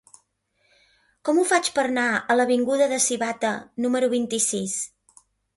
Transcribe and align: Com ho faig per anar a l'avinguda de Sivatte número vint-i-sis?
Com 1.27 1.41
ho 1.41 1.43
faig 1.51 1.69
per 1.75 1.83
anar 1.89 2.07
a 2.15 2.37
l'avinguda 2.39 2.89
de 2.95 2.99
Sivatte 3.05 3.55
número 3.87 4.13
vint-i-sis? 4.19 4.79